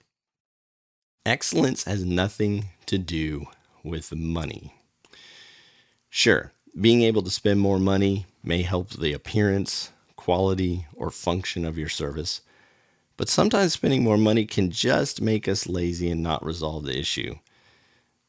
excellence 1.26 1.86
has 1.86 2.06
nothing 2.06 2.66
to 2.86 3.00
do 3.00 3.48
with 3.84 4.14
money. 4.14 4.74
Sure, 6.10 6.52
being 6.80 7.02
able 7.02 7.24
to 7.24 7.32
spend 7.32 7.60
more 7.60 7.80
money 7.80 8.28
may 8.44 8.62
help 8.62 8.92
the 8.92 9.12
appearance, 9.12 9.90
quality, 10.16 10.86
or 10.94 11.10
function 11.10 11.66
of 11.66 11.80
your 11.80 11.90
service 11.90 12.42
but 13.18 13.30
sometimes 13.30 13.74
spending 13.74 14.04
more 14.04 14.18
money 14.18 14.46
can 14.46 14.72
just 14.72 15.22
make 15.22 15.48
us 15.48 15.68
lazy 15.68 16.10
and 16.10 16.22
not 16.22 16.46
resolve 16.46 16.86
the 16.86 16.98
issue. 16.98 17.36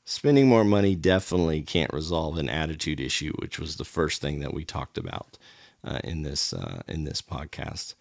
Spending 0.05 0.49
more 0.49 0.65
money 0.65 0.95
definitely 0.95 1.63
can't 1.63 1.93
resolve 1.93 2.39
an 2.39 2.49
attitude 2.49 3.01
issue, 3.01 3.33
which 3.41 3.59
was 3.59 3.77
the 3.77 3.85
first 3.85 4.21
thing 4.21 4.39
that 4.41 4.55
we 4.55 4.65
talked 4.65 4.97
about 4.97 5.37
uh, 5.83 5.99
in 6.05 6.23
this 6.23 6.53
uh, 6.53 6.83
in 6.87 7.05
this 7.05 7.21
podcast. 7.21 7.95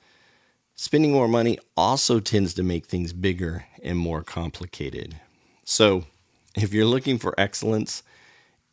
Spending 0.76 1.12
more 1.12 1.28
money 1.28 1.58
also 1.76 2.20
tends 2.20 2.54
to 2.54 2.62
make 2.62 2.86
things 2.86 3.14
bigger 3.14 3.66
and 3.82 3.98
more 3.98 4.22
complicated. 4.22 5.16
So, 5.64 6.06
if 6.56 6.74
you're 6.74 6.86
looking 6.86 7.18
for 7.18 7.34
excellence, 7.40 8.04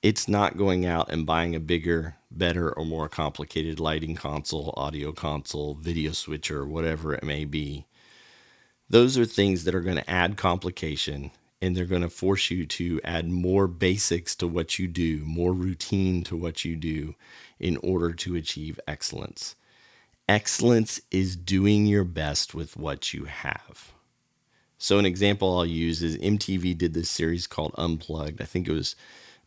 it's 0.03 0.29
not 0.29 0.59
going 0.59 0.85
out 0.85 1.11
and 1.11 1.25
buying 1.25 1.55
a 1.55 1.61
bigger, 1.61 2.17
better, 2.31 2.71
or 2.71 2.85
more 2.85 3.09
complicated 3.09 3.81
lighting 3.81 4.17
console, 4.17 4.75
audio 4.77 5.13
console, 5.13 5.75
video 5.75 6.13
switcher, 6.13 6.67
whatever 6.67 7.15
it 7.15 7.25
may 7.25 7.47
be 7.47 7.87
those 8.89 9.17
are 9.17 9.25
things 9.25 9.65
that 9.65 9.75
are 9.75 9.81
going 9.81 9.97
to 9.97 10.11
add 10.11 10.37
complication 10.37 11.31
and 11.63 11.77
they're 11.77 11.85
going 11.87 12.03
to 12.03 12.11
force 12.11 12.51
you 12.51 12.67
to 12.67 13.01
add 13.05 13.29
more 13.29 13.69
basics 13.69 14.35
to 14.35 14.49
what 14.49 14.81
you 14.81 14.89
do, 14.89 15.19
more 15.25 15.53
routine 15.53 16.25
to 16.25 16.37
what 16.37 16.65
you 16.65 16.75
do 16.75 17.15
in 17.61 17.77
order 17.79 18.13
to 18.13 18.35
achieve 18.35 18.81
excellence. 18.89 19.55
Excellence 20.29 21.01
is 21.13 21.37
doing 21.37 21.87
your 21.87 22.05
best 22.05 22.53
with 22.53 22.77
what 22.77 23.15
you 23.15 23.27
have. 23.27 23.93
So, 24.77 24.99
an 24.99 25.07
example 25.07 25.57
I'll 25.57 25.65
use 25.65 26.03
is 26.03 26.19
MTV 26.19 26.77
did 26.77 26.95
this 26.95 27.09
series 27.09 27.47
called 27.47 27.75
Unplugged. 27.79 28.43
I 28.43 28.45
think 28.45 28.67
it 28.67 28.73
was 28.73 28.97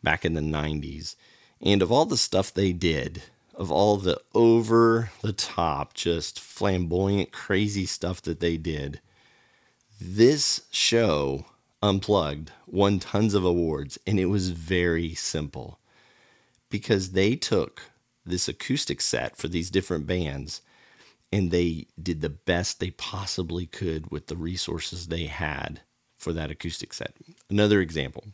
back 0.02 0.24
in 0.24 0.32
the 0.32 0.40
90s. 0.40 1.16
And 1.60 1.82
of 1.82 1.92
all 1.92 2.06
the 2.06 2.16
stuff 2.16 2.52
they 2.52 2.72
did, 2.72 3.24
of 3.54 3.70
all 3.70 3.98
the 3.98 4.18
over 4.34 5.10
the 5.20 5.34
top, 5.34 5.92
just 5.92 6.40
flamboyant, 6.40 7.32
crazy 7.32 7.84
stuff 7.84 8.22
that 8.22 8.40
they 8.40 8.56
did, 8.56 9.00
this 10.00 10.62
show, 10.70 11.46
Unplugged, 11.82 12.50
won 12.66 12.98
tons 12.98 13.34
of 13.34 13.44
awards, 13.44 13.98
and 14.06 14.18
it 14.18 14.26
was 14.26 14.50
very 14.50 15.14
simple 15.14 15.78
because 16.70 17.12
they 17.12 17.36
took 17.36 17.82
this 18.24 18.48
acoustic 18.48 19.00
set 19.00 19.36
for 19.36 19.48
these 19.48 19.70
different 19.70 20.06
bands 20.06 20.60
and 21.32 21.50
they 21.50 21.86
did 22.00 22.20
the 22.20 22.30
best 22.30 22.80
they 22.80 22.90
possibly 22.90 23.66
could 23.66 24.10
with 24.10 24.26
the 24.26 24.36
resources 24.36 25.06
they 25.06 25.26
had 25.26 25.80
for 26.16 26.32
that 26.32 26.50
acoustic 26.50 26.92
set. 26.92 27.14
Another 27.50 27.80
example 27.80 28.24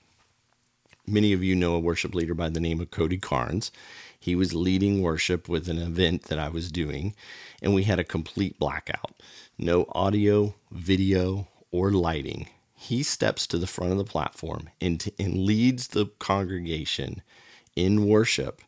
many 1.06 1.32
of 1.32 1.42
you 1.42 1.54
know 1.54 1.74
a 1.74 1.80
worship 1.80 2.14
leader 2.14 2.34
by 2.34 2.48
the 2.48 2.60
name 2.60 2.80
of 2.80 2.90
Cody 2.90 3.18
Carnes. 3.18 3.72
He 4.18 4.36
was 4.36 4.54
leading 4.54 5.02
worship 5.02 5.48
with 5.48 5.68
an 5.68 5.78
event 5.78 6.24
that 6.24 6.38
I 6.38 6.48
was 6.48 6.70
doing, 6.70 7.14
and 7.60 7.74
we 7.74 7.82
had 7.82 7.98
a 7.98 8.04
complete 8.04 8.58
blackout 8.58 9.12
no 9.58 9.86
audio, 9.90 10.54
video, 10.70 11.46
or 11.72 11.90
lighting. 11.90 12.48
He 12.74 13.02
steps 13.02 13.46
to 13.48 13.58
the 13.58 13.66
front 13.66 13.92
of 13.92 13.98
the 13.98 14.04
platform 14.04 14.70
and, 14.80 15.00
t- 15.00 15.14
and 15.18 15.44
leads 15.44 15.88
the 15.88 16.06
congregation 16.18 17.22
in 17.74 18.06
worship 18.06 18.62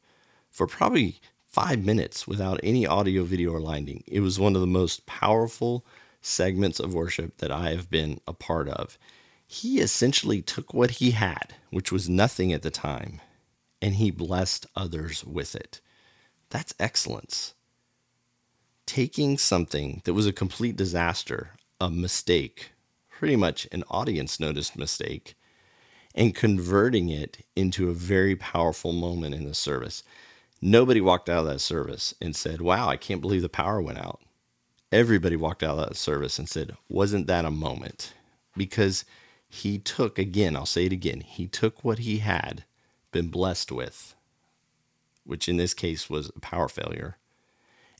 for 0.51 0.67
probably 0.67 1.21
five 1.47 1.85
minutes 1.85 2.27
without 2.27 2.59
any 2.65 2.87
audio, 2.87 3.23
video, 3.23 3.53
or 3.53 3.61
lighting. 3.61 4.03
It 4.09 4.21
was 4.21 4.41
one 4.41 4.57
of 4.57 4.61
the 4.61 4.67
most 4.67 5.07
powerful 5.07 5.85
segments 6.21 6.81
of 6.81 6.95
worship 6.95 7.37
that 7.39 7.53
I 7.53 7.71
have 7.71 7.91
been 7.91 8.21
a 8.27 8.33
part 8.33 8.69
of. 8.69 8.99
He 9.47 9.79
essentially 9.81 10.43
took 10.43 10.73
what 10.73 10.93
he 10.93 11.13
had, 11.13 11.55
which 11.71 11.93
was 11.93 12.09
nothing 12.09 12.53
at 12.53 12.63
the 12.63 12.71
time, 12.71 13.21
and 13.83 13.97
he 13.97 14.11
blessed 14.11 14.67
others 14.75 15.25
with 15.25 15.55
it. 15.55 15.81
That's 16.51 16.75
excellence. 16.81 17.55
Taking 18.87 19.39
something 19.39 20.03
that 20.05 20.15
was 20.15 20.27
a 20.27 20.33
complete 20.33 20.77
disaster, 20.77 21.51
a 21.81 21.91
mistake, 21.91 22.73
pretty 23.19 23.37
much 23.37 23.69
an 23.71 23.85
audience 23.89 24.41
noticed 24.41 24.77
mistake, 24.77 25.35
and 26.15 26.35
converting 26.35 27.09
it 27.09 27.45
into 27.55 27.89
a 27.89 27.95
very 27.95 28.35
powerful 28.35 28.93
moment 28.93 29.35
in 29.35 29.45
the 29.45 29.55
service. 29.55 30.03
Nobody 30.61 31.01
walked 31.01 31.29
out 31.29 31.41
of 31.41 31.53
that 31.53 31.61
service 31.61 32.15
and 32.21 32.35
said, 32.35 32.61
Wow, 32.61 32.89
I 32.89 32.97
can't 32.97 33.21
believe 33.21 33.43
the 33.43 33.49
power 33.49 33.81
went 33.81 33.99
out. 33.99 34.21
Everybody 34.91 35.37
walked 35.37 35.63
out 35.63 35.79
of 35.79 35.89
that 35.89 35.97
service 35.97 36.39
and 36.39 36.49
said, 36.49 36.77
Wasn't 36.89 37.27
that 37.27 37.45
a 37.45 37.51
moment? 37.51 38.15
Because 38.57 39.05
he 39.49 39.79
took, 39.79 40.19
again, 40.19 40.57
I'll 40.57 40.67
say 40.67 40.87
it 40.87 40.93
again, 40.93 41.21
he 41.21 41.47
took 41.47 41.85
what 41.85 42.01
he 42.01 42.19
had 42.19 42.65
been 43.13 43.29
blessed 43.29 43.71
with, 43.71 44.15
which 45.25 45.49
in 45.49 45.57
this 45.57 45.75
case 45.75 46.11
was 46.11 46.31
a 46.35 46.41
power 46.41 46.69
failure, 46.69 47.17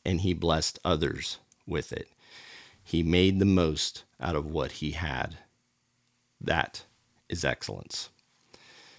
and 0.05 0.23
he 0.23 0.35
blessed 0.35 0.79
others 0.85 1.39
with 1.67 1.93
it. 1.93 2.09
He 2.83 3.03
made 3.03 3.39
the 3.39 3.45
most 3.45 4.05
out 4.25 4.37
of 4.37 4.47
what 4.47 4.73
he 4.73 4.93
had. 4.93 5.37
That 6.41 6.85
is 7.29 7.45
excellence. 7.45 8.09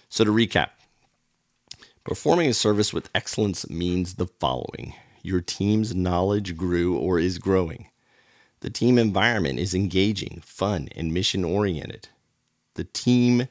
So, 0.08 0.24
to 0.24 0.30
recap, 0.30 0.70
performing 2.04 2.48
a 2.48 2.54
service 2.54 2.92
with 2.92 3.10
excellence 3.14 3.68
means 3.68 4.14
the 4.14 4.26
following 4.26 4.94
your 5.26 5.40
team's 5.40 5.92
knowledge 5.92 6.56
grew 6.56 6.96
or 6.96 7.18
is 7.18 7.38
growing. 7.38 7.88
The 8.60 8.70
team 8.70 8.96
environment 8.96 9.58
is 9.58 9.74
engaging, 9.74 10.40
fun, 10.44 10.88
and 10.94 11.12
mission 11.12 11.44
oriented. 11.44 12.08
The 12.74 12.84
team 12.84 13.48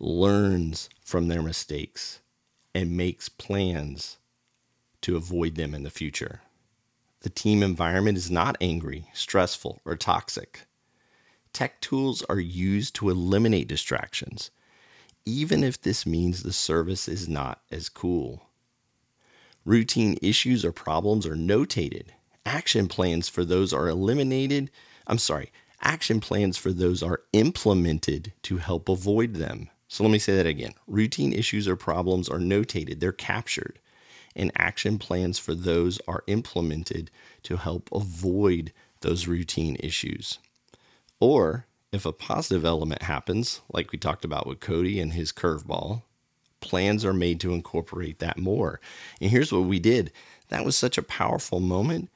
learns 0.00 0.88
from 1.02 1.28
their 1.28 1.42
mistakes 1.42 2.20
and 2.74 2.96
makes 2.96 3.28
plans 3.28 4.16
to 5.02 5.16
avoid 5.16 5.56
them 5.56 5.74
in 5.74 5.82
the 5.82 5.90
future. 5.90 6.40
The 7.20 7.30
team 7.30 7.62
environment 7.62 8.16
is 8.16 8.30
not 8.30 8.56
angry, 8.60 9.08
stressful, 9.12 9.82
or 9.84 9.96
toxic. 9.96 10.65
Tech 11.56 11.80
tools 11.80 12.22
are 12.28 12.38
used 12.38 12.94
to 12.96 13.08
eliminate 13.08 13.66
distractions, 13.66 14.50
even 15.24 15.64
if 15.64 15.80
this 15.80 16.04
means 16.04 16.42
the 16.42 16.52
service 16.52 17.08
is 17.08 17.30
not 17.30 17.62
as 17.70 17.88
cool. 17.88 18.50
Routine 19.64 20.18
issues 20.20 20.66
or 20.66 20.72
problems 20.72 21.24
are 21.24 21.34
notated. 21.34 22.08
Action 22.44 22.88
plans 22.88 23.30
for 23.30 23.42
those 23.42 23.72
are 23.72 23.88
eliminated. 23.88 24.70
I'm 25.06 25.16
sorry, 25.16 25.50
action 25.80 26.20
plans 26.20 26.58
for 26.58 26.72
those 26.72 27.02
are 27.02 27.22
implemented 27.32 28.34
to 28.42 28.58
help 28.58 28.90
avoid 28.90 29.36
them. 29.36 29.70
So 29.88 30.04
let 30.04 30.12
me 30.12 30.18
say 30.18 30.36
that 30.36 30.44
again. 30.44 30.74
Routine 30.86 31.32
issues 31.32 31.66
or 31.66 31.74
problems 31.74 32.28
are 32.28 32.38
notated, 32.38 33.00
they're 33.00 33.12
captured, 33.12 33.78
and 34.34 34.52
action 34.56 34.98
plans 34.98 35.38
for 35.38 35.54
those 35.54 36.02
are 36.06 36.22
implemented 36.26 37.10
to 37.44 37.56
help 37.56 37.88
avoid 37.92 38.74
those 39.00 39.26
routine 39.26 39.78
issues. 39.80 40.38
Or 41.20 41.66
if 41.92 42.04
a 42.04 42.12
positive 42.12 42.64
element 42.64 43.02
happens, 43.02 43.60
like 43.72 43.92
we 43.92 43.98
talked 43.98 44.24
about 44.24 44.46
with 44.46 44.60
Cody 44.60 45.00
and 45.00 45.12
his 45.12 45.32
curveball, 45.32 46.02
plans 46.60 47.04
are 47.04 47.12
made 47.12 47.40
to 47.40 47.52
incorporate 47.54 48.18
that 48.18 48.38
more. 48.38 48.80
And 49.20 49.30
here's 49.30 49.52
what 49.52 49.64
we 49.64 49.78
did 49.78 50.12
that 50.48 50.64
was 50.64 50.76
such 50.76 50.98
a 50.98 51.02
powerful 51.02 51.60
moment. 51.60 52.10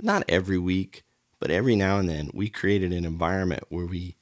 Not 0.00 0.24
every 0.28 0.58
week, 0.58 1.04
but 1.38 1.50
every 1.50 1.76
now 1.76 1.98
and 1.98 2.08
then, 2.08 2.30
we 2.34 2.48
created 2.48 2.92
an 2.92 3.04
environment 3.04 3.64
where 3.68 3.86
we 3.86 4.16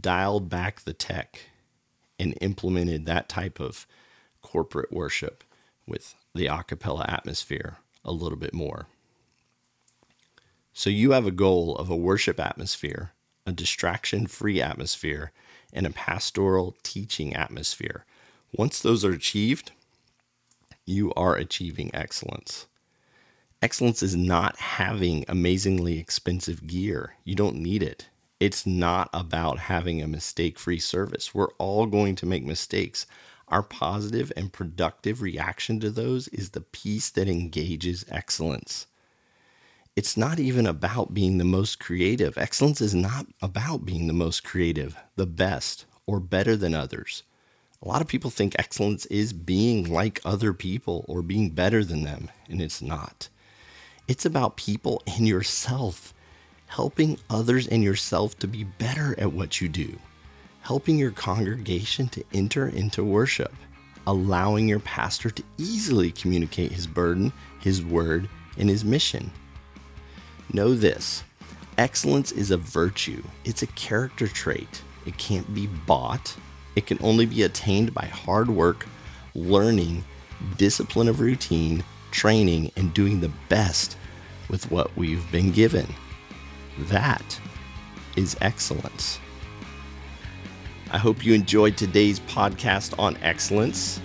dialed 0.00 0.48
back 0.48 0.80
the 0.80 0.92
tech 0.92 1.40
and 2.18 2.36
implemented 2.40 3.06
that 3.06 3.28
type 3.28 3.60
of 3.60 3.86
corporate 4.42 4.92
worship 4.92 5.44
with 5.86 6.14
the 6.34 6.46
acapella 6.46 7.10
atmosphere 7.10 7.76
a 8.04 8.12
little 8.12 8.38
bit 8.38 8.54
more. 8.54 8.86
So 10.72 10.90
you 10.90 11.12
have 11.12 11.26
a 11.26 11.30
goal 11.30 11.76
of 11.76 11.88
a 11.88 11.96
worship 11.96 12.40
atmosphere, 12.40 13.12
a 13.46 13.52
distraction 13.52 14.26
free 14.26 14.60
atmosphere, 14.60 15.32
and 15.72 15.86
a 15.86 15.90
pastoral 15.90 16.76
teaching 16.82 17.34
atmosphere. 17.34 18.04
Once 18.52 18.80
those 18.80 19.04
are 19.04 19.12
achieved, 19.12 19.72
you 20.86 21.12
are 21.14 21.34
achieving 21.34 21.90
excellence. 21.94 22.66
Excellence 23.60 24.02
is 24.02 24.14
not 24.14 24.56
having 24.58 25.24
amazingly 25.28 25.98
expensive 25.98 26.66
gear. 26.66 27.14
You 27.24 27.34
don't 27.34 27.56
need 27.56 27.82
it. 27.82 28.08
It's 28.38 28.66
not 28.66 29.08
about 29.14 29.58
having 29.58 30.02
a 30.02 30.06
mistake 30.06 30.58
free 30.58 30.78
service. 30.78 31.34
We're 31.34 31.52
all 31.58 31.86
going 31.86 32.14
to 32.16 32.26
make 32.26 32.44
mistakes. 32.44 33.06
Our 33.48 33.62
positive 33.62 34.32
and 34.36 34.52
productive 34.52 35.22
reaction 35.22 35.80
to 35.80 35.90
those 35.90 36.28
is 36.28 36.50
the 36.50 36.60
piece 36.60 37.10
that 37.10 37.28
engages 37.28 38.04
excellence. 38.10 38.86
It's 39.96 40.16
not 40.16 40.40
even 40.40 40.66
about 40.66 41.14
being 41.14 41.38
the 41.38 41.44
most 41.44 41.78
creative. 41.78 42.36
Excellence 42.36 42.80
is 42.80 42.96
not 42.96 43.26
about 43.40 43.84
being 43.86 44.08
the 44.08 44.12
most 44.12 44.42
creative, 44.42 44.96
the 45.14 45.24
best, 45.24 45.86
or 46.04 46.18
better 46.18 46.56
than 46.56 46.74
others. 46.74 47.22
A 47.80 47.86
lot 47.86 48.00
of 48.00 48.08
people 48.08 48.30
think 48.30 48.56
excellence 48.58 49.06
is 49.06 49.32
being 49.32 49.88
like 49.88 50.20
other 50.24 50.52
people 50.52 51.04
or 51.06 51.22
being 51.22 51.50
better 51.50 51.84
than 51.84 52.02
them, 52.02 52.28
and 52.48 52.60
it's 52.60 52.82
not. 52.82 53.28
It's 54.08 54.26
about 54.26 54.56
people 54.56 55.00
and 55.06 55.28
yourself, 55.28 56.12
helping 56.66 57.16
others 57.30 57.68
and 57.68 57.84
yourself 57.84 58.36
to 58.40 58.48
be 58.48 58.64
better 58.64 59.14
at 59.16 59.32
what 59.32 59.60
you 59.60 59.68
do, 59.68 59.96
helping 60.62 60.98
your 60.98 61.12
congregation 61.12 62.08
to 62.08 62.24
enter 62.34 62.66
into 62.66 63.04
worship, 63.04 63.54
allowing 64.08 64.66
your 64.66 64.80
pastor 64.80 65.30
to 65.30 65.44
easily 65.56 66.10
communicate 66.10 66.72
his 66.72 66.88
burden, 66.88 67.32
his 67.60 67.84
word, 67.84 68.28
and 68.58 68.68
his 68.68 68.84
mission. 68.84 69.30
Know 70.52 70.74
this 70.74 71.24
excellence 71.76 72.30
is 72.32 72.50
a 72.50 72.56
virtue, 72.56 73.22
it's 73.44 73.62
a 73.62 73.68
character 73.68 74.28
trait. 74.28 74.82
It 75.06 75.18
can't 75.18 75.52
be 75.54 75.66
bought, 75.66 76.36
it 76.76 76.86
can 76.86 76.98
only 77.02 77.26
be 77.26 77.42
attained 77.42 77.92
by 77.92 78.06
hard 78.06 78.48
work, 78.48 78.86
learning, 79.34 80.04
discipline 80.56 81.08
of 81.08 81.20
routine, 81.20 81.84
training, 82.10 82.70
and 82.76 82.94
doing 82.94 83.20
the 83.20 83.32
best 83.48 83.96
with 84.48 84.70
what 84.70 84.96
we've 84.96 85.30
been 85.32 85.50
given. 85.50 85.86
That 86.78 87.40
is 88.16 88.36
excellence. 88.40 89.18
I 90.90 90.98
hope 90.98 91.24
you 91.24 91.34
enjoyed 91.34 91.76
today's 91.76 92.20
podcast 92.20 92.96
on 92.98 93.16
excellence. 93.22 94.00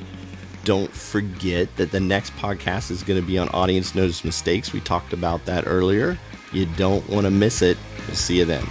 Don't 0.63 0.91
forget 0.91 1.75
that 1.77 1.91
the 1.91 1.99
next 1.99 2.33
podcast 2.33 2.91
is 2.91 3.03
going 3.03 3.19
to 3.21 3.25
be 3.25 3.37
on 3.37 3.47
audience 3.49 3.95
notice 3.95 4.25
mistakes. 4.25 4.73
We 4.73 4.79
talked 4.81 5.13
about 5.13 5.45
that 5.45 5.65
earlier. 5.67 6.17
You 6.51 6.65
don't 6.77 7.07
want 7.09 7.25
to 7.25 7.31
miss 7.31 7.61
it. 7.61 7.77
We'll 8.07 8.15
see 8.15 8.37
you 8.39 8.45
then. 8.45 8.65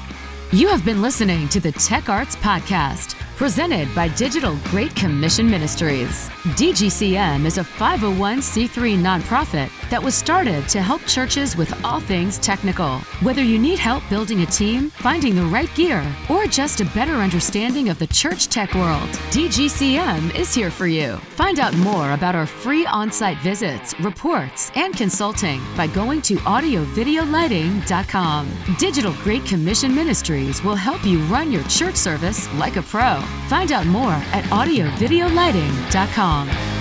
You 0.51 0.69
have 0.69 0.85
been 0.85 1.03
listening 1.03 1.49
to 1.51 1.61
the 1.61 1.73
Tech 1.73 2.09
Arts 2.09 2.35
Podcast 2.37 3.15
presented 3.37 3.95
by 3.95 4.09
Digital 4.09 4.57
Great 4.65 4.97
Commission 4.97 5.49
Ministries. 5.49 6.29
DGCM 6.57 7.45
is 7.45 7.59
a 7.59 7.63
501c3 7.63 8.99
nonprofit 8.99 9.69
that 9.91 10.03
was 10.03 10.15
started 10.15 10.67
to 10.69 10.81
help 10.81 11.05
churches 11.07 11.55
with 11.57 11.85
all 11.85 12.01
things 12.01 12.39
technical. 12.39 12.99
Whether 13.21 13.43
you 13.43 13.59
need 13.59 13.79
help 13.79 14.03
building 14.09 14.41
a 14.43 14.47
team, 14.47 14.89
finding 14.91 15.35
the 15.35 15.45
right 15.45 15.75
gear, 15.75 16.05
or 16.29 16.47
just 16.47 16.81
a 16.81 16.85
better 16.87 17.15
understanding 17.15 17.89
of 17.89 17.99
the 17.99 18.07
church 18.07 18.49
tech 18.49 18.75
world, 18.75 19.09
DGCM 19.31 20.35
is 20.35 20.53
here 20.55 20.71
for 20.71 20.87
you. 20.87 21.17
Find 21.37 21.59
out 21.59 21.75
more 21.77 22.13
about 22.13 22.35
our 22.35 22.47
free 22.47 22.87
on 22.87 23.13
site 23.13 23.37
visits, 23.39 23.99
reports, 24.01 24.71
and 24.75 24.97
consulting 24.97 25.61
by 25.77 25.87
going 25.87 26.23
to 26.23 26.37
audiovideolighting.com. 26.37 28.49
Digital 28.79 29.13
Great 29.25 29.45
Commission 29.45 29.95
Ministries 29.95 30.63
will 30.63 30.77
help 30.77 31.05
you 31.05 31.19
run 31.25 31.53
your 31.53 31.65
church 31.65 31.97
service 31.97 32.51
like 32.55 32.77
a 32.77 32.83
pro. 32.83 33.21
Find 33.49 33.73
out 33.73 33.87
more 33.87 34.13
at 34.13 34.45
audiovideolighting.com. 34.45 36.78